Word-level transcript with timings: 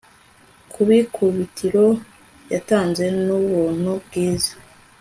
Kubikubitiro 0.71 1.85
yatanze 2.53 3.03
nubuntu 3.25 3.89
bwiza 4.05 4.53